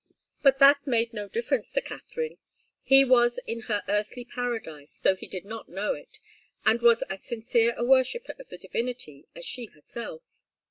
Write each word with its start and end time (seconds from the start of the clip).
But 0.41 0.57
that 0.57 0.87
made 0.87 1.13
no 1.13 1.27
difference 1.27 1.69
to 1.73 1.79
Katharine. 1.79 2.39
He 2.81 3.05
was 3.05 3.37
in 3.45 3.59
her 3.69 3.83
earthly 3.87 4.25
paradise, 4.25 4.97
though 4.97 5.15
he 5.15 5.27
did 5.27 5.45
not 5.45 5.69
know 5.69 5.93
it, 5.93 6.17
and 6.65 6.81
was 6.81 7.03
as 7.03 7.23
sincere 7.23 7.75
a 7.77 7.85
worshipper 7.85 8.33
of 8.39 8.49
the 8.49 8.57
divinity 8.57 9.27
as 9.35 9.45
she 9.45 9.67
herself. 9.67 10.23